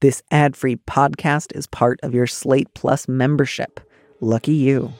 [0.00, 3.80] This ad free podcast is part of your Slate Plus membership.
[4.22, 4.94] Lucky you.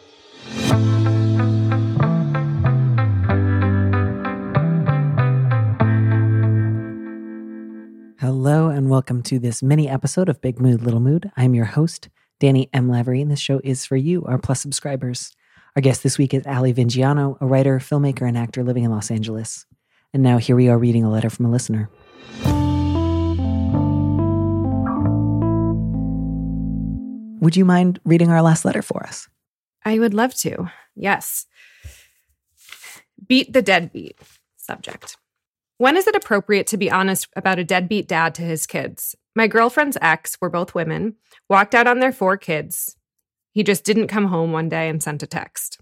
[8.19, 11.31] Hello, and welcome to this mini episode of Big Mood, Little Mood.
[11.35, 12.91] I'm your host, Danny M.
[12.91, 15.35] Lavery, and this show is for you, our Plus subscribers.
[15.77, 19.11] Our guest this week is Ali Vingiano, a writer, filmmaker, and actor living in Los
[19.11, 19.65] Angeles.
[20.13, 21.89] And now here we are reading a letter from a listener.
[27.41, 29.29] Would you mind reading our last letter for us?
[29.83, 30.71] I would love to.
[30.95, 31.47] Yes.
[33.27, 34.19] Beat the deadbeat
[34.59, 35.17] subject.
[35.79, 39.17] When is it appropriate to be honest about a deadbeat dad to his kids?
[39.35, 41.15] My girlfriend's ex, were both women,
[41.49, 42.97] walked out on their four kids.
[43.53, 45.81] He just didn't come home one day and sent a text.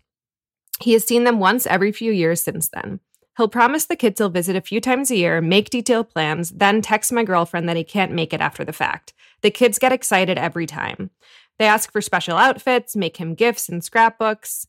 [0.80, 3.00] He has seen them once every few years since then.
[3.36, 6.82] He'll promise the kids he'll visit a few times a year, make detailed plans, then
[6.82, 9.12] text my girlfriend that he can't make it after the fact.
[9.42, 11.10] The kids get excited every time.
[11.58, 14.66] They ask for special outfits, make him gifts and scrapbooks.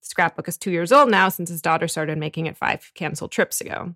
[0.00, 3.60] Scrapbook is two years old now since his daughter started making it five canceled trips
[3.60, 3.94] ago.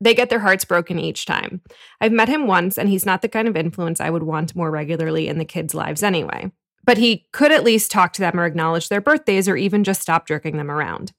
[0.00, 1.60] They get their hearts broken each time.
[2.00, 4.70] I've met him once, and he's not the kind of influence I would want more
[4.70, 6.50] regularly in the kids' lives anyway.
[6.84, 10.00] But he could at least talk to them or acknowledge their birthdays or even just
[10.00, 11.12] stop jerking them around.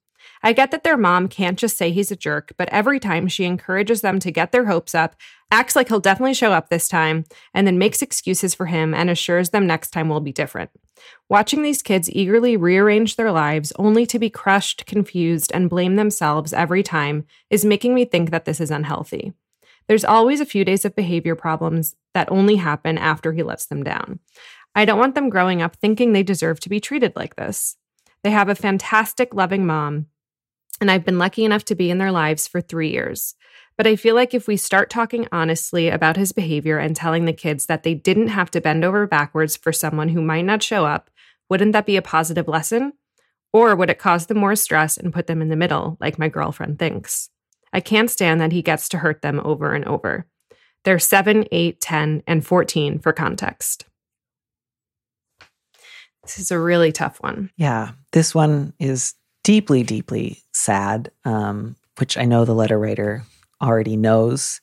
[0.44, 3.46] I get that their mom can't just say he's a jerk, but every time she
[3.46, 5.16] encourages them to get their hopes up,
[5.52, 9.10] acts like he'll definitely show up this time, and then makes excuses for him and
[9.10, 10.72] assures them next time will be different.
[11.30, 16.54] Watching these kids eagerly rearrange their lives only to be crushed, confused, and blame themselves
[16.54, 19.34] every time is making me think that this is unhealthy.
[19.88, 23.84] There's always a few days of behavior problems that only happen after he lets them
[23.84, 24.20] down.
[24.74, 27.76] I don't want them growing up thinking they deserve to be treated like this.
[28.24, 30.08] They have a fantastic, loving mom
[30.80, 33.36] and I've been lucky enough to be in their lives for three years.
[33.78, 37.34] But I feel like if we start talking honestly about his behavior and telling the
[37.34, 40.86] kids that they didn't have to bend over backwards for someone who might not show
[40.86, 41.10] up,
[41.50, 42.94] wouldn't that be a positive lesson?
[43.54, 46.30] Or would it cause them more stress and put them in the middle, like my
[46.30, 47.30] girlfriend thinks?
[47.74, 50.26] I can't stand that he gets to hurt them over and over.
[50.84, 53.86] They're 7, 8, 10, and 14 for context.
[56.24, 57.52] This is a really tough one.
[57.58, 63.24] Yeah, this one is deeply, deeply sad, um, which I know the letter writer
[63.62, 64.62] already knows.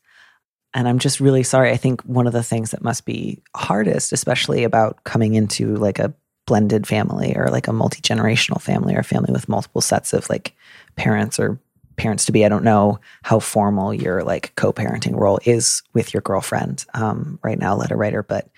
[0.75, 1.71] And I'm just really sorry.
[1.71, 5.99] I think one of the things that must be hardest, especially about coming into like
[5.99, 6.15] a
[6.47, 10.29] blended family or like a multi generational family or a family with multiple sets of
[10.29, 10.55] like
[10.97, 11.59] parents or
[11.97, 12.45] parents to be.
[12.45, 17.39] I don't know how formal your like co parenting role is with your girlfriend um,
[17.43, 18.23] right now, letter writer.
[18.23, 18.49] But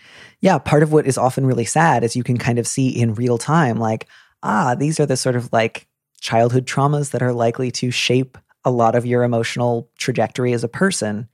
[0.41, 3.15] yeah, part of what is often really sad is you can kind of see in
[3.15, 4.07] real time, like,
[4.43, 5.87] ah, these are the sort of like
[6.21, 10.69] childhood traumas that are likely to shape a lot of your emotional trajectory as a
[10.69, 11.29] person.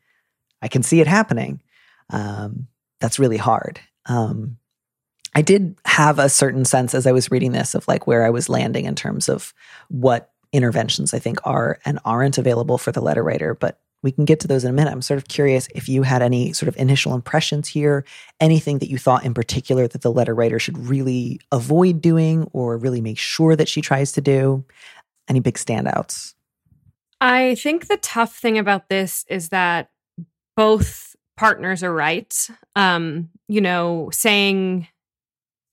[0.63, 1.61] I can see it happening.
[2.11, 2.69] Um,
[3.01, 3.81] that's really hard.
[4.07, 4.59] Um,
[5.35, 8.31] I did have a certain sense as I was reading this of like where I
[8.31, 9.53] was landing in terms of
[9.89, 14.25] what interventions I think are and aren't available for the letter writer, but we can
[14.25, 14.93] get to those in a minute.
[14.93, 18.05] I'm sort of curious if you had any sort of initial impressions here,
[18.39, 22.79] anything that you thought in particular that the letter writer should really avoid doing or
[22.79, 24.65] really make sure that she tries to do.
[25.29, 26.35] Any big standouts?
[27.21, 29.91] I think the tough thing about this is that
[30.57, 32.49] both partners are right.
[32.77, 34.87] Um, you know, saying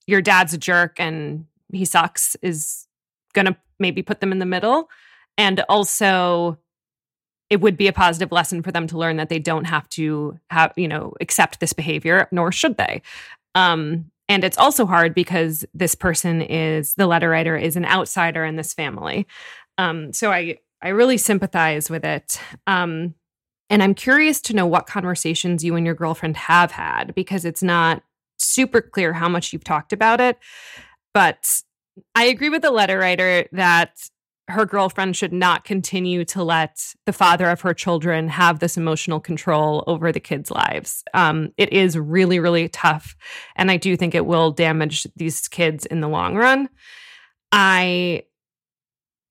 [0.08, 2.88] your dad's a jerk and he sucks is
[3.32, 4.90] going to maybe put them in the middle.
[5.38, 6.58] And also,
[7.50, 10.38] it would be a positive lesson for them to learn that they don't have to
[10.50, 13.02] have, you know, accept this behavior, nor should they.
[13.54, 18.44] Um, and it's also hard because this person is the letter writer is an outsider
[18.44, 19.26] in this family.
[19.76, 22.40] Um, so I I really sympathize with it.
[22.66, 23.14] Um,
[23.70, 27.62] and I'm curious to know what conversations you and your girlfriend have had because it's
[27.62, 28.02] not
[28.38, 30.38] super clear how much you've talked about it.
[31.14, 31.62] But
[32.14, 34.08] I agree with the letter writer that
[34.48, 39.18] her girlfriend should not continue to let the father of her children have this emotional
[39.18, 41.02] control over the kids' lives.
[41.14, 43.16] Um, it is really, really tough.
[43.56, 46.68] And I do think it will damage these kids in the long run.
[47.52, 48.24] I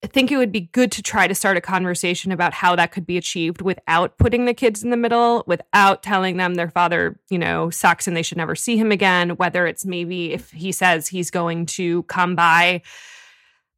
[0.01, 3.05] think it would be good to try to start a conversation about how that could
[3.05, 7.37] be achieved without putting the kids in the middle, without telling them their father, you
[7.37, 9.31] know, sucks and they should never see him again.
[9.31, 12.81] Whether it's maybe if he says he's going to come by,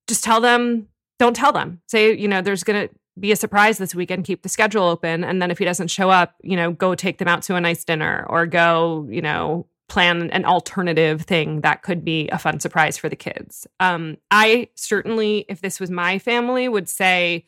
[0.07, 0.87] just tell them
[1.19, 1.81] don't tell them.
[1.87, 5.23] Say, you know, there's going to be a surprise this weekend, keep the schedule open.
[5.23, 7.61] And then if he doesn't show up, you know, go take them out to a
[7.61, 12.59] nice dinner or go, you know, plan an alternative thing that could be a fun
[12.59, 13.67] surprise for the kids.
[13.79, 17.45] Um, I certainly, if this was my family, would say,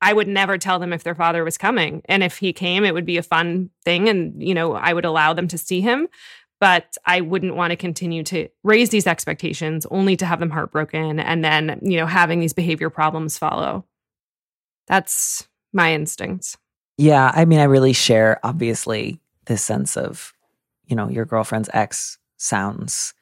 [0.00, 2.02] I would never tell them if their father was coming.
[2.04, 4.08] And if he came, it would be a fun thing.
[4.08, 6.06] And, you know, I would allow them to see him.
[6.60, 11.20] But I wouldn't want to continue to raise these expectations only to have them heartbroken
[11.20, 13.84] and then, you know, having these behavior problems follow.
[14.88, 16.56] That's my instincts.
[16.96, 17.30] Yeah.
[17.32, 20.32] I mean, I really share, obviously, this sense of,
[20.86, 23.14] you know, your girlfriend's ex sounds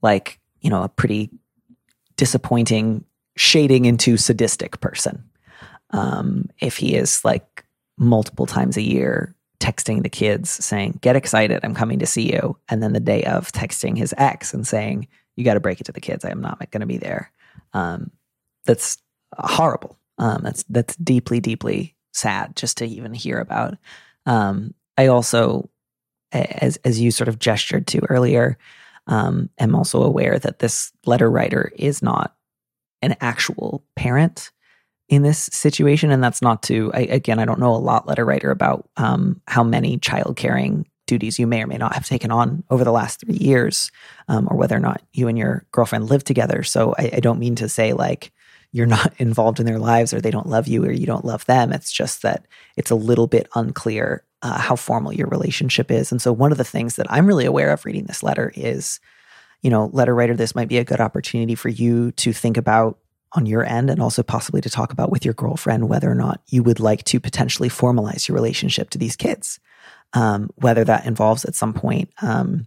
[0.00, 1.30] like, you know, a pretty
[2.16, 3.04] disappointing
[3.36, 5.24] shading into sadistic person.
[5.90, 7.64] Um, if he is like
[7.98, 12.56] multiple times a year texting the kids saying, Get excited, I'm coming to see you.
[12.68, 15.84] And then the day of texting his ex and saying, You got to break it
[15.84, 16.24] to the kids.
[16.24, 17.32] I am not going to be there.
[17.72, 18.10] Um,
[18.64, 18.98] that's
[19.36, 19.98] horrible.
[20.18, 23.78] Um, that's that's deeply, deeply sad just to even hear about.
[24.26, 25.70] Um, I also,
[26.32, 28.58] as as you sort of gestured to earlier,
[29.06, 32.34] um, am also aware that this letter writer is not
[33.00, 34.50] an actual parent
[35.08, 36.10] in this situation.
[36.10, 39.40] And that's not to, I, again, I don't know a lot, letter writer, about um,
[39.46, 42.92] how many child caring duties you may or may not have taken on over the
[42.92, 43.90] last three years,
[44.28, 46.62] um, or whether or not you and your girlfriend live together.
[46.62, 48.30] So I, I don't mean to say like
[48.72, 51.44] you're not involved in their lives or they don't love you or you don't love
[51.46, 51.72] them.
[51.72, 52.46] It's just that
[52.76, 56.12] it's a little bit unclear uh, how formal your relationship is.
[56.12, 59.00] And so one of the things that I'm really aware of reading this letter is,
[59.62, 62.98] you know, letter writer, this might be a good opportunity for you to think about
[63.32, 66.40] on your end and also possibly to talk about with your girlfriend whether or not
[66.48, 69.60] you would like to potentially formalize your relationship to these kids.
[70.14, 72.66] Um, whether that involves at some point um,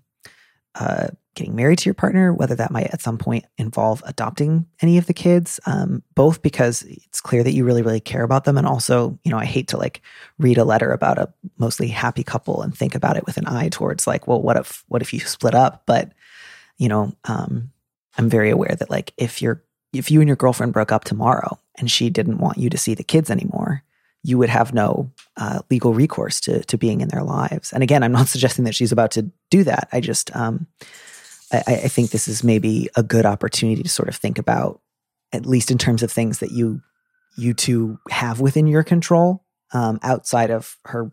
[0.75, 4.97] uh, getting married to your partner, whether that might at some point involve adopting any
[4.97, 8.57] of the kids, um, both because it's clear that you really, really care about them.
[8.57, 10.01] And also, you know, I hate to like
[10.37, 13.69] read a letter about a mostly happy couple and think about it with an eye
[13.69, 15.83] towards like, well, what if, what if you split up?
[15.85, 16.11] But,
[16.77, 17.71] you know, um,
[18.17, 21.59] I'm very aware that like if you're if you and your girlfriend broke up tomorrow
[21.77, 23.83] and she didn't want you to see the kids anymore,
[24.23, 27.73] you would have no uh, legal recourse to to being in their lives.
[27.73, 29.89] And again, I'm not suggesting that she's about to do that.
[29.91, 30.67] I just um,
[31.51, 34.81] I, I think this is maybe a good opportunity to sort of think about,
[35.33, 36.81] at least in terms of things that you
[37.37, 39.43] you two have within your control,
[39.73, 41.11] um, outside of her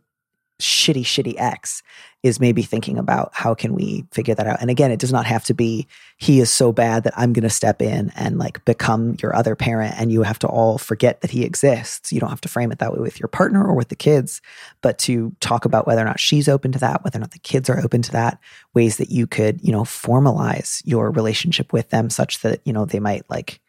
[0.61, 1.83] shitty, shitty ex
[2.25, 4.61] is maybe thinking about how can we figure that out.
[4.61, 7.45] And again, it does not have to be he is so bad that I'm going
[7.45, 11.21] to step in and like become your other parent and you have to all forget
[11.21, 12.13] that he exists.
[12.13, 14.43] You don't have to frame it that way with your partner or with the kids,
[14.83, 17.39] but to talk about whether or not she's open to that, whether or not the
[17.39, 18.41] kids are open to that,
[18.75, 22.85] ways that you could, you know, formalize your relationship with them such that, you know,
[22.85, 23.61] they might like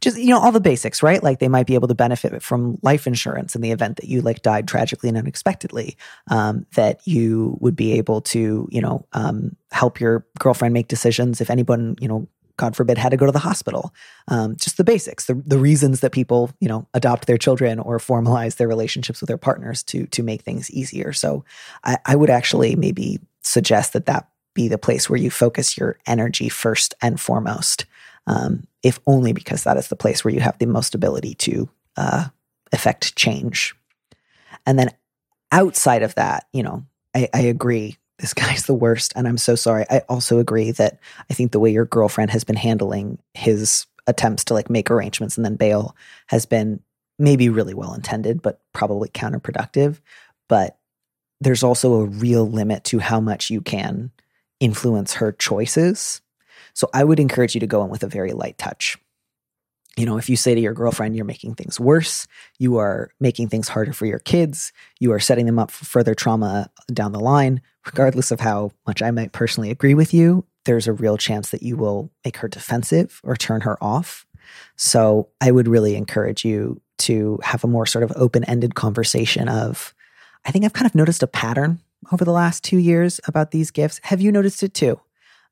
[0.00, 2.78] just you know all the basics right like they might be able to benefit from
[2.82, 5.96] life insurance in the event that you like died tragically and unexpectedly
[6.28, 11.40] um, that you would be able to you know um, help your girlfriend make decisions
[11.40, 13.92] if anyone you know God forbid, had to go to the hospital.
[14.28, 17.98] Um, just the basics, the, the reasons that people, you know, adopt their children or
[17.98, 21.12] formalize their relationships with their partners to to make things easier.
[21.12, 21.44] So,
[21.82, 25.98] I, I would actually maybe suggest that that be the place where you focus your
[26.06, 27.86] energy first and foremost
[28.26, 31.68] um, if only because that is the place where you have the most ability to
[31.96, 32.26] uh,
[32.72, 33.74] affect change.
[34.66, 34.90] And then
[35.52, 36.84] outside of that, you know,
[37.14, 37.96] I, I agree.
[38.18, 39.84] This guy's the worst, and I'm so sorry.
[39.90, 40.98] I also agree that
[41.30, 45.36] I think the way your girlfriend has been handling his attempts to like make arrangements
[45.36, 46.80] and then bail has been
[47.18, 50.00] maybe really well intended, but probably counterproductive.
[50.48, 50.78] But
[51.40, 54.10] there's also a real limit to how much you can
[54.60, 56.20] influence her choices
[56.74, 58.98] so I would encourage you to go in with a very light touch.
[59.96, 62.26] You know, if you say to your girlfriend, you're making things worse,
[62.58, 66.14] you are making things harder for your kids, you are setting them up for further
[66.14, 70.88] trauma down the line, regardless of how much I might personally agree with you, there's
[70.88, 74.26] a real chance that you will make her defensive or turn her off.
[74.76, 79.48] So I would really encourage you to have a more sort of open ended conversation
[79.48, 79.94] of,
[80.44, 81.80] I think I've kind of noticed a pattern
[82.12, 84.00] over the last two years about these gifts.
[84.04, 85.00] Have you noticed it too?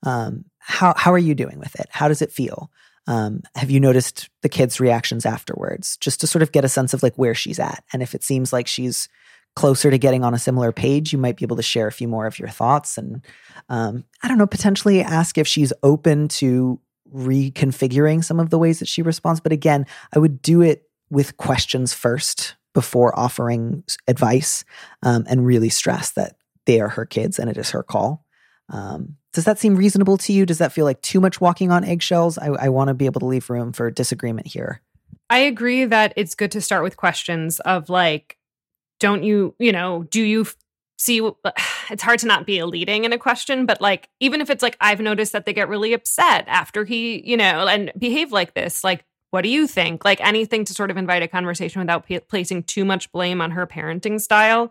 [0.02, 1.87] Um, how how are you doing with it?
[1.90, 2.71] How does it feel?
[3.09, 5.97] Um, have you noticed the kids' reactions afterwards?
[5.97, 8.23] Just to sort of get a sense of like where she's at, and if it
[8.23, 9.09] seems like she's
[9.54, 12.09] closer to getting on a similar page, you might be able to share a few
[12.09, 13.25] more of your thoughts, and
[13.69, 16.81] um, I don't know, potentially ask if she's open to
[17.12, 19.40] reconfiguring some of the ways that she responds.
[19.40, 24.64] But again, I would do it with questions first before offering advice,
[25.02, 28.25] um, and really stress that they are her kids and it is her call.
[28.69, 30.45] Um, does that seem reasonable to you?
[30.47, 32.39] Does that feel like too much walking on eggshells?
[32.39, 34.81] I, I want to be able to leave room for disagreement here.
[35.31, 38.37] I agree that it's good to start with questions of like,
[39.01, 40.47] don't you, you know, do you
[40.99, 41.21] see?
[41.91, 44.62] It's hard to not be a leading in a question, but like, even if it's
[44.62, 48.55] like, I've noticed that they get really upset after he, you know, and behave like
[48.55, 50.05] this, like, what do you think?
[50.05, 53.51] Like anything to sort of invite a conversation without p- placing too much blame on
[53.51, 54.71] her parenting style.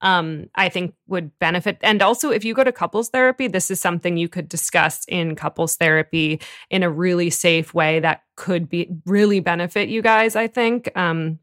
[0.00, 1.78] Um, I think would benefit.
[1.82, 5.34] And also, if you go to couples therapy, this is something you could discuss in
[5.34, 6.40] couples therapy
[6.70, 10.36] in a really safe way that could be really benefit you guys.
[10.36, 10.90] I think.
[10.96, 11.40] Um,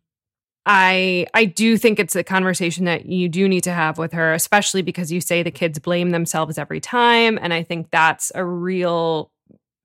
[0.65, 4.33] I I do think it's a conversation that you do need to have with her,
[4.33, 8.43] especially because you say the kids blame themselves every time, and I think that's a
[8.43, 9.31] real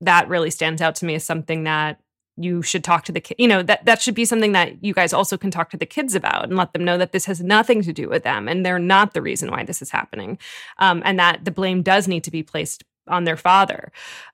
[0.00, 2.00] that really stands out to me as something that
[2.36, 3.36] you should talk to the kid.
[3.38, 5.86] You know that that should be something that you guys also can talk to the
[5.86, 8.64] kids about and let them know that this has nothing to do with them and
[8.64, 10.38] they're not the reason why this is happening,
[10.78, 13.92] um, and that the blame does need to be placed on their father.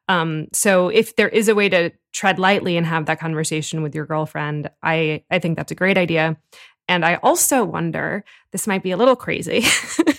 [0.08, 3.94] Um, so if there is a way to tread lightly and have that conversation with
[3.94, 6.36] your girlfriend, I I think that's a great idea.
[6.88, 9.64] And I also wonder, this might be a little crazy,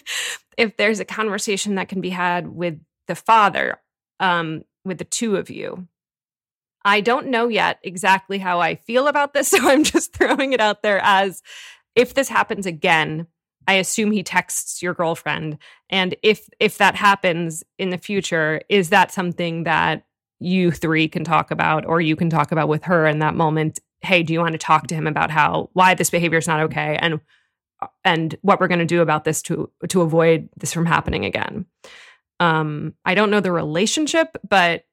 [0.57, 3.79] if there's a conversation that can be had with the father,
[4.19, 5.87] um, with the two of you.
[6.87, 10.61] I don't know yet exactly how I feel about this, so I'm just throwing it
[10.61, 11.43] out there as
[11.95, 13.27] if this happens again,
[13.67, 15.57] I assume he texts your girlfriend.
[15.89, 20.05] And if if that happens in the future, is that something that
[20.39, 23.79] you three can talk about or you can talk about with her in that moment?
[24.01, 26.61] Hey, do you want to talk to him about how why this behavior is not
[26.61, 27.19] okay and
[28.05, 31.65] and what we're going to do about this to to avoid this from happening again?
[32.39, 34.85] Um, I don't know the relationship, but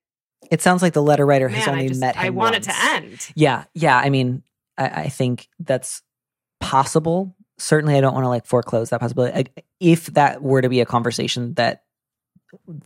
[0.51, 2.27] it sounds like the letter writer has man, only just, met him.
[2.27, 2.67] I want once.
[2.67, 3.31] it to end.
[3.35, 3.99] Yeah, yeah.
[3.99, 4.43] I mean,
[4.79, 6.03] I, I think that's
[6.61, 7.37] possible.
[7.59, 9.39] Certainly, I don't want to like foreclose that possibility.
[9.39, 11.85] I, if that were to be a conversation that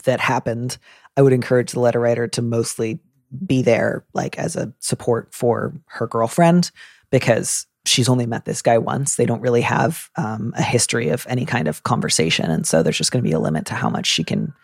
[0.05, 0.79] that happened,
[1.17, 3.01] I would encourage the letter writer to mostly
[3.47, 6.71] be there, like as a support for her girlfriend,
[7.11, 9.17] because she's only met this guy once.
[9.17, 12.99] They don't really have um, a history of any kind of conversation, and so there's
[12.99, 14.55] just going to be a limit to how much she can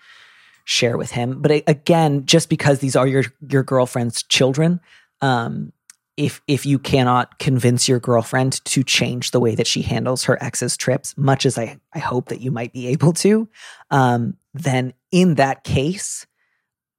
[0.65, 1.41] share with him.
[1.41, 4.81] But again, just because these are your your girlfriend's children,
[5.21, 5.73] um,
[6.17, 10.43] if if you cannot convince your girlfriend to change the way that she handles her
[10.43, 13.49] ex's trips, much as I I hope that you might be able to,
[13.91, 16.27] um, then in that case,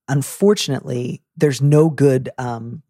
[0.07, 2.83] unfortunately, there's no good um,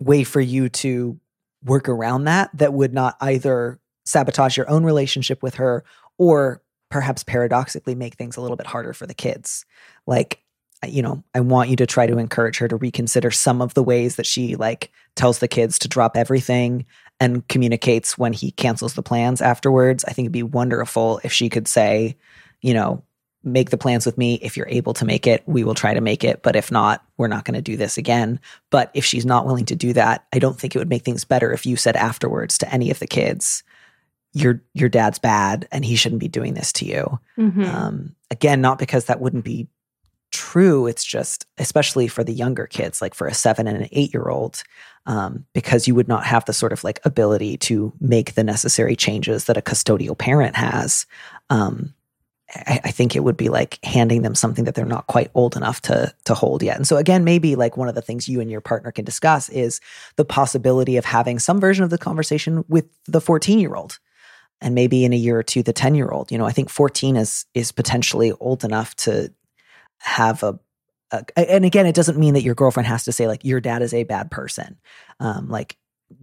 [0.00, 1.18] way for you to
[1.64, 5.84] work around that that would not either sabotage your own relationship with her
[6.18, 9.64] or perhaps paradoxically make things a little bit harder for the kids.
[10.06, 10.40] Like,
[10.86, 13.82] you know, I want you to try to encourage her to reconsider some of the
[13.82, 16.84] ways that she like tells the kids to drop everything
[17.20, 20.04] and communicates when he cancels the plans afterwards.
[20.04, 22.16] I think it'd be wonderful if she could say,
[22.60, 23.02] you know,
[23.42, 24.34] make the plans with me.
[24.42, 26.42] If you're able to make it, we will try to make it.
[26.42, 28.40] But if not, we're not going to do this again.
[28.70, 31.24] But if she's not willing to do that, I don't think it would make things
[31.24, 33.62] better if you said afterwards to any of the kids,
[34.32, 37.20] your your dad's bad and he shouldn't be doing this to you.
[37.38, 37.66] Mhm.
[37.66, 39.68] Um, again, not because that wouldn't be
[40.34, 40.86] true.
[40.86, 44.28] It's just, especially for the younger kids, like for a seven and an eight year
[44.28, 44.62] old,
[45.06, 48.96] um, because you would not have the sort of like ability to make the necessary
[48.96, 51.06] changes that a custodial parent has.
[51.50, 51.94] Um,
[52.54, 55.56] I, I think it would be like handing them something that they're not quite old
[55.56, 56.76] enough to to hold yet.
[56.76, 59.48] And so again, maybe like one of the things you and your partner can discuss
[59.50, 59.80] is
[60.16, 63.98] the possibility of having some version of the conversation with the 14 year old
[64.60, 66.70] and maybe in a year or two the 10 year old you know i think
[66.70, 69.32] 14 is is potentially old enough to
[70.04, 70.58] have a,
[71.10, 73.82] a and again it doesn't mean that your girlfriend has to say like your dad
[73.82, 74.76] is a bad person.
[75.20, 75.76] Um like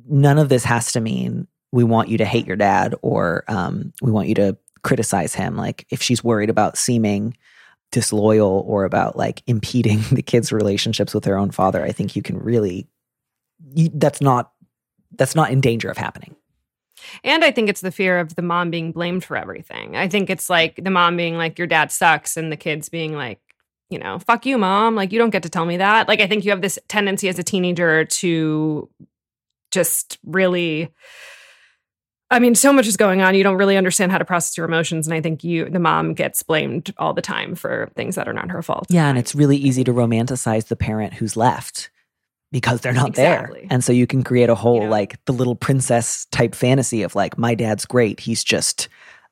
[0.07, 3.93] none of this has to mean we want you to hate your dad or um
[4.01, 5.55] we want you to criticize him.
[5.55, 7.35] Like if she's worried about seeming
[7.91, 12.21] disloyal or about like impeding the kids relationships with their own father i think you
[12.21, 12.87] can really
[13.73, 14.53] you, that's not
[15.11, 16.35] that's not in danger of happening.
[17.23, 19.95] And I think it's the fear of the mom being blamed for everything.
[19.95, 23.15] I think it's like the mom being like, your dad sucks, and the kids being
[23.15, 23.39] like,
[23.91, 24.95] you know, fuck you, mom.
[24.95, 26.07] Like, you don't get to tell me that.
[26.07, 28.89] Like, I think you have this tendency as a teenager to
[29.69, 30.89] just really.
[32.31, 33.35] I mean, so much is going on.
[33.35, 35.05] You don't really understand how to process your emotions.
[35.05, 38.33] And I think you, the mom, gets blamed all the time for things that are
[38.33, 38.85] not her fault.
[38.89, 41.89] Yeah, and it's really easy to romanticize the parent who's left
[42.49, 43.59] because they're not Exactly.
[43.61, 43.67] there.
[43.69, 44.91] And so you can create a whole You know?
[44.91, 48.87] like the little princess type fantasy of like my dad's great, he's just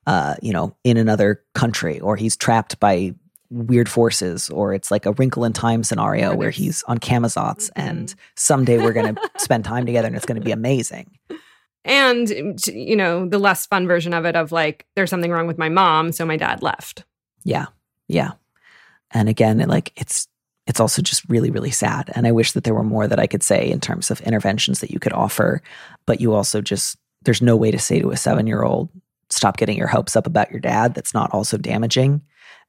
[0.05, 3.13] uh, you know, in another country or he's trapped by
[3.49, 7.71] weird forces or it's like a wrinkle in time scenario where he's on Camazotz Mhm.
[7.75, 11.09] and someday we're going to spend time together and it's going to be amazing.
[11.85, 12.29] and
[12.67, 15.69] you know the less fun version of it of like there's something wrong with my
[15.69, 17.03] mom, so my dad left.
[17.43, 17.67] Yeah.
[18.07, 18.31] Yeah.
[19.11, 20.27] And again, it, like it's
[20.67, 23.25] it's also just really really sad and I wish that there were more that I
[23.27, 25.61] could say in terms of interventions that you could offer,
[26.05, 28.89] but you also just there's no way to say to a 7-year-old
[29.31, 32.21] stop getting your hopes up about your dad that's not also damaging.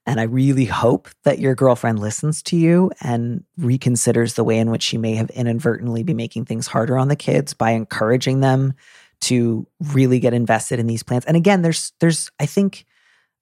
[0.05, 4.71] And I really hope that your girlfriend listens to you and reconsiders the way in
[4.71, 8.73] which she may have inadvertently be making things harder on the kids by encouraging them
[9.21, 11.25] to really get invested in these plans.
[11.25, 12.85] And again, there's there's I think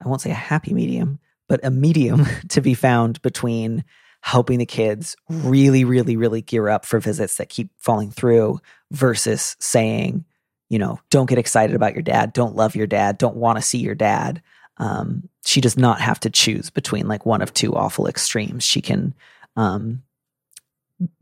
[0.04, 3.86] I won't say a happy medium, but a medium to be found between
[4.22, 8.60] helping the kids really, really, really gear up for visits that keep falling through
[8.92, 10.25] versus saying,
[10.70, 13.62] you know, don't get excited about your dad, don't love your dad, don't want to
[13.62, 14.42] see your dad.
[14.80, 18.64] Um, she does not have to choose between like one of two awful extremes.
[18.64, 19.14] She can
[19.56, 20.04] um,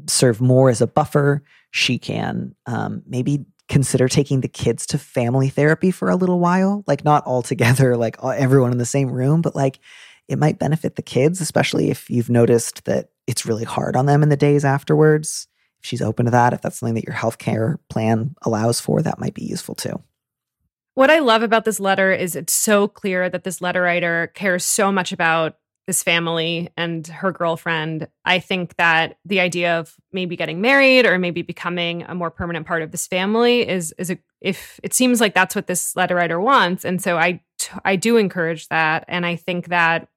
[0.07, 1.43] serve more as a buffer.
[1.71, 6.83] She can um, maybe consider taking the kids to family therapy for a little while,
[6.87, 9.79] like not all together, like everyone in the same room, but like
[10.27, 14.23] it might benefit the kids, especially if you've noticed that it's really hard on them
[14.23, 15.47] in the days afterwards.
[15.79, 19.19] If she's open to that, if that's something that your healthcare plan allows for, that
[19.19, 20.01] might be useful too.
[20.97, 24.65] What I love about this letter is it's so clear that this letter writer cares
[24.65, 28.07] so much about this family and her girlfriend.
[28.25, 32.65] I think that the idea of maybe getting married or maybe becoming a more permanent
[32.65, 36.15] part of this family is is a if it seems like that's what this letter
[36.15, 37.41] writer wants and so I
[37.85, 40.07] I do encourage that and I think that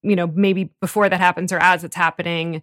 [0.00, 2.62] you know maybe before that happens or as it's happening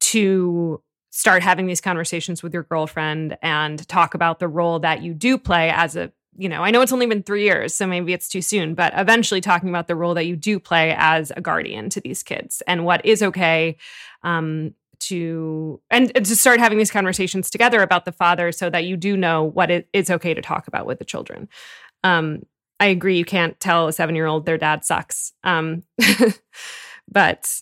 [0.00, 5.12] to start having these conversations with your girlfriend and talk about the role that you
[5.12, 8.12] do play as a you know, I know it's only been three years, so maybe
[8.12, 11.40] it's too soon, but eventually talking about the role that you do play as a
[11.40, 13.76] guardian to these kids and what is okay
[14.22, 18.96] um, to, and, to start having these conversations together about the father so that you
[18.96, 21.48] do know what it, it's okay to talk about with the children.
[22.02, 22.46] Um,
[22.80, 25.32] I agree, you can't tell a seven year old their dad sucks.
[25.44, 25.82] Um,
[27.08, 27.60] but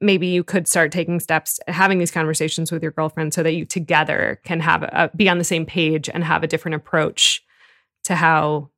[0.00, 3.64] maybe you could start taking steps having these conversations with your girlfriend so that you
[3.64, 7.42] together can have a, be on the same page and have a different approach
[8.04, 8.70] to how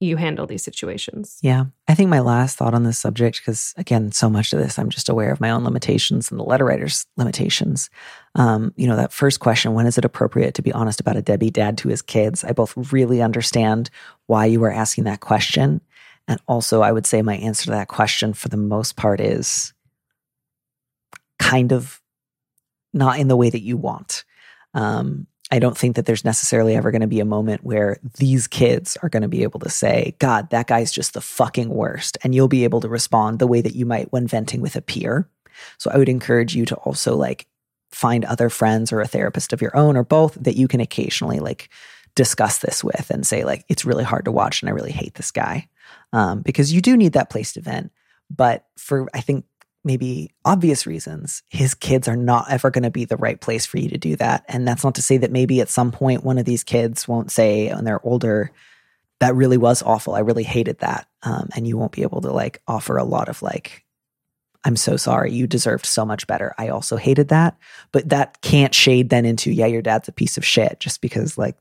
[0.00, 1.38] you handle these situations.
[1.42, 1.66] Yeah.
[1.88, 4.90] I think my last thought on this subject, because again, so much of this, I'm
[4.90, 7.90] just aware of my own limitations and the letter writer's limitations.
[8.36, 11.22] Um, you know, that first question, when is it appropriate to be honest about a
[11.22, 12.44] Debbie dad to his kids?
[12.44, 13.90] I both really understand
[14.26, 15.80] why you are asking that question.
[16.28, 19.72] And also, I would say my answer to that question for the most part is
[21.40, 22.00] kind of
[22.92, 24.24] not in the way that you want.
[24.74, 28.46] Um, I don't think that there's necessarily ever going to be a moment where these
[28.46, 32.18] kids are going to be able to say, God, that guy's just the fucking worst.
[32.22, 34.82] And you'll be able to respond the way that you might when venting with a
[34.82, 35.28] peer.
[35.78, 37.46] So I would encourage you to also like
[37.90, 41.40] find other friends or a therapist of your own or both that you can occasionally
[41.40, 41.70] like
[42.14, 45.14] discuss this with and say, like, it's really hard to watch and I really hate
[45.14, 45.68] this guy.
[46.12, 47.90] Um, because you do need that place to vent.
[48.30, 49.46] But for, I think,
[49.84, 53.78] maybe obvious reasons, his kids are not ever going to be the right place for
[53.78, 54.44] you to do that.
[54.48, 57.30] And that's not to say that maybe at some point one of these kids won't
[57.30, 58.50] say when they're older,
[59.20, 60.14] that really was awful.
[60.14, 61.08] I really hated that.
[61.22, 63.84] Um, and you won't be able to like offer a lot of like,
[64.64, 65.32] I'm so sorry.
[65.32, 66.54] You deserved so much better.
[66.58, 67.56] I also hated that.
[67.92, 71.38] But that can't shade then into, yeah, your dad's a piece of shit just because
[71.38, 71.56] like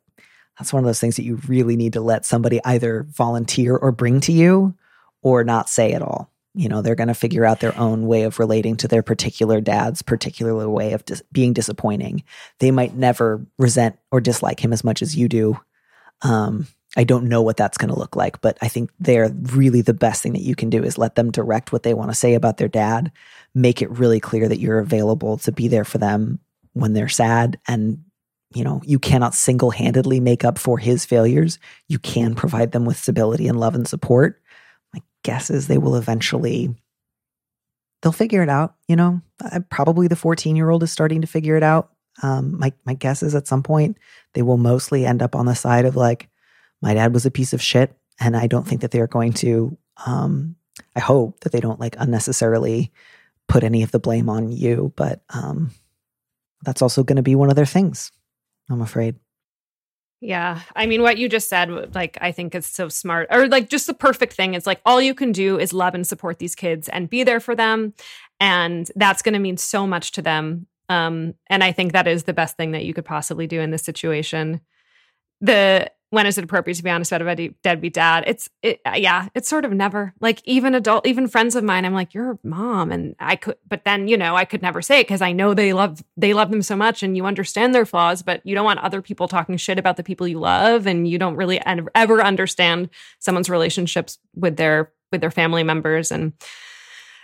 [0.57, 3.91] that's one of those things that you really need to let somebody either volunteer or
[3.91, 4.75] bring to you
[5.21, 8.23] or not say at all you know they're going to figure out their own way
[8.23, 12.23] of relating to their particular dad's particular way of dis- being disappointing.
[12.59, 15.59] They might never resent or dislike him as much as you do.
[16.21, 19.81] Um, i don't know what that's going to look like but i think they're really
[19.81, 22.15] the best thing that you can do is let them direct what they want to
[22.15, 23.11] say about their dad
[23.53, 26.39] make it really clear that you're available to be there for them
[26.73, 28.03] when they're sad and
[28.53, 31.59] you know you cannot single-handedly make up for his failures.
[31.87, 34.41] You can provide them with stability and love and support
[35.27, 36.73] guess is they will eventually
[38.01, 38.75] they'll figure it out.
[38.87, 39.21] You know,
[39.69, 41.91] probably the 14 year old is starting to figure it out.
[42.23, 43.97] Um, my my guess is at some point
[44.33, 46.29] they will mostly end up on the side of like,
[46.81, 49.33] my dad was a piece of shit, and I don't think that they are going
[49.33, 49.77] to.
[50.05, 50.55] Um,
[50.95, 52.93] I hope that they don't like unnecessarily
[53.49, 55.71] put any of the blame on you, but um,
[56.63, 58.11] that's also going to be one of their things.
[58.69, 59.15] I'm afraid.
[60.19, 60.61] Yeah.
[60.75, 63.85] I mean, what you just said, like, I think is so smart, or like just
[63.85, 64.55] the perfect thing.
[64.55, 67.39] It's like all you can do is love and support these kids and be there
[67.39, 67.93] for them.
[68.39, 70.67] And that's going to mean so much to them.
[70.89, 73.71] Um, and I think that is the best thing that you could possibly do in
[73.71, 74.61] this situation.
[75.41, 78.23] The when is it appropriate to be honest about a deadbeat dad?
[78.27, 80.13] It's it, yeah, it's sort of never.
[80.21, 83.83] Like even adult, even friends of mine, I'm like, you're mom, and I could, but
[83.83, 86.49] then you know, I could never say it because I know they love they love
[86.49, 89.57] them so much, and you understand their flaws, but you don't want other people talking
[89.57, 91.61] shit about the people you love, and you don't really
[91.95, 92.89] ever understand
[93.19, 96.33] someone's relationships with their with their family members, and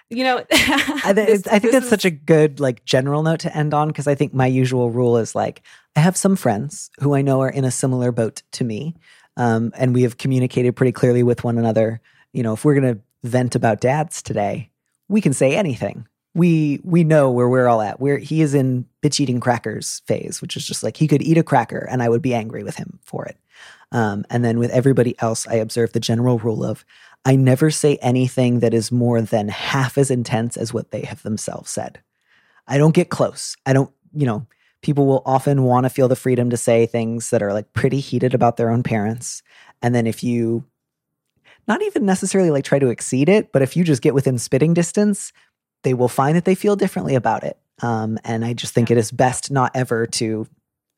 [0.10, 3.42] you know, I, th- this, I think that's is, such a good like general note
[3.42, 5.62] to end on because I think my usual rule is like
[5.96, 8.96] I have some friends who I know are in a similar boat to me,
[9.38, 12.02] um, and we have communicated pretty clearly with one another.
[12.32, 14.70] You know, if we're gonna vent about dads today,
[15.08, 16.08] we can say anything.
[16.36, 18.00] We we know where we're all at.
[18.00, 21.38] Where he is in bitch eating crackers phase, which is just like he could eat
[21.38, 23.38] a cracker and I would be angry with him for it.
[23.92, 26.84] Um, and then with everybody else, I observe the general rule of
[27.26, 31.24] I never say anything that is more than half as intense as what they have
[31.24, 32.02] themselves said.
[32.68, 33.56] I don't get close.
[33.66, 34.46] I don't, you know,
[34.82, 38.00] people will often want to feel the freedom to say things that are like pretty
[38.00, 39.42] heated about their own parents.
[39.82, 40.66] And then if you
[41.68, 44.74] not even necessarily like try to exceed it, but if you just get within spitting
[44.74, 45.32] distance,
[45.84, 47.58] they will find that they feel differently about it.
[47.82, 50.48] Um, and I just think it is best not ever to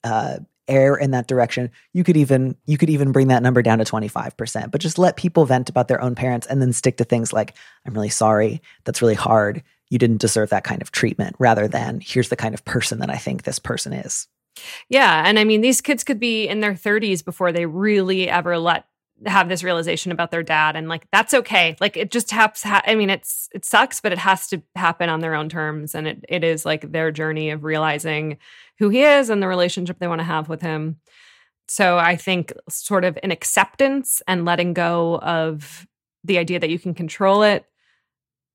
[0.03, 1.71] uh, err in that direction.
[1.93, 5.17] You could even you could even bring that number down to 25%, but just let
[5.17, 8.62] people vent about their own parents and then stick to things like I'm really sorry,
[8.84, 9.63] that's really hard.
[9.89, 13.10] You didn't deserve that kind of treatment rather than here's the kind of person that
[13.10, 14.28] I think this person is.
[14.89, 18.58] Yeah, and I mean these kids could be in their 30s before they really ever
[18.58, 18.86] let
[19.25, 21.75] have this realization about their dad and like that's okay.
[21.79, 25.09] Like it just happens ha- i mean it's it sucks but it has to happen
[25.09, 28.38] on their own terms and it, it is like their journey of realizing
[28.79, 30.97] who he is and the relationship they want to have with him.
[31.67, 35.88] So i think sort of an acceptance and letting go of
[36.23, 37.65] the idea that you can control it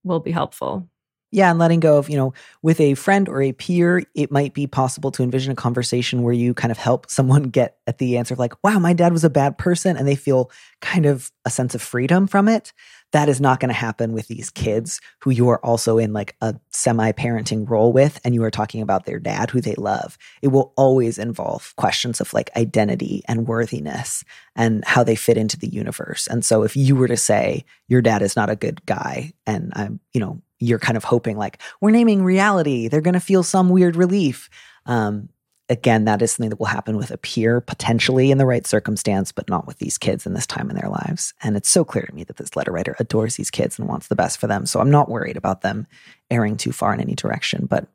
[0.05, 0.89] will be helpful
[1.31, 4.53] yeah, and letting go of, you know, with a friend or a peer, it might
[4.53, 8.17] be possible to envision a conversation where you kind of help someone get at the
[8.17, 11.31] answer of like, wow, my dad was a bad person, and they feel kind of
[11.45, 12.73] a sense of freedom from it.
[13.13, 16.37] That is not going to happen with these kids who you are also in like
[16.41, 20.17] a semi parenting role with, and you are talking about their dad who they love.
[20.43, 25.59] It will always involve questions of like identity and worthiness and how they fit into
[25.59, 26.27] the universe.
[26.27, 29.73] And so if you were to say, your dad is not a good guy, and
[29.75, 33.43] I'm, you know, you're kind of hoping like we're naming reality they're going to feel
[33.43, 34.51] some weird relief
[34.85, 35.31] um,
[35.71, 39.33] again that is something that will happen with a peer potentially in the right circumstance
[39.33, 41.33] but not with these kids in this time in their lives.
[41.43, 44.09] And it's so clear to me that this letter writer adores these kids and wants
[44.09, 44.67] the best for them.
[44.67, 45.87] So i'm not worried about them
[46.31, 47.67] erring too far in any direction.
[47.67, 47.87] But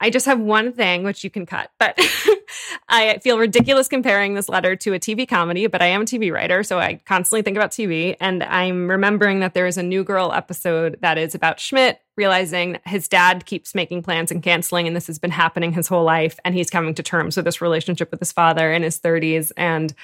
[0.00, 1.98] I just have one thing which you can cut, but
[2.88, 6.32] I feel ridiculous comparing this letter to a TV comedy, but I am a TV
[6.32, 8.16] writer, so I constantly think about TV.
[8.20, 12.78] And I'm remembering that there is a New Girl episode that is about Schmidt realizing
[12.86, 16.38] his dad keeps making plans and canceling, and this has been happening his whole life.
[16.44, 19.94] And he's coming to terms with this relationship with his father in his 30s and,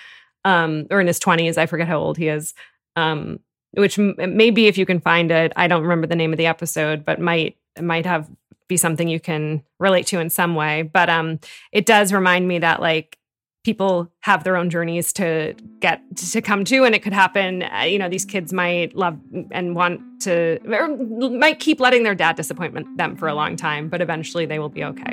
[0.44, 1.58] um, or in his 20s.
[1.58, 2.54] I forget how old he is.
[2.96, 3.40] Um,
[3.72, 7.04] which maybe if you can find it, I don't remember the name of the episode,
[7.04, 8.28] but might might have
[8.70, 10.82] be something you can relate to in some way.
[10.82, 11.40] But um,
[11.72, 13.18] it does remind me that like
[13.62, 17.82] people have their own journeys to get to come to and it could happen uh,
[17.82, 19.18] you know these kids might love
[19.50, 20.88] and want to or
[21.36, 24.70] might keep letting their dad disappoint them for a long time but eventually they will
[24.70, 25.12] be okay